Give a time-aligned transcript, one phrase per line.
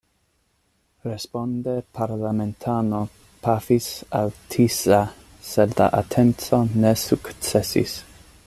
[1.09, 3.01] Responde parlamentano
[3.43, 5.03] pafis al Tisza,
[5.51, 7.95] sed la atenco ne sukcesis.